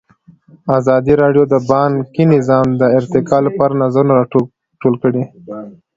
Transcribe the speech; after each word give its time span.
ازادي 0.77 1.13
راډیو 1.23 1.43
د 1.53 1.55
بانکي 1.71 2.23
نظام 2.35 2.67
د 2.81 2.83
ارتقا 2.99 3.37
لپاره 3.47 3.79
نظرونه 3.83 4.13
راټول 4.19 4.95
کړي. 5.03 5.23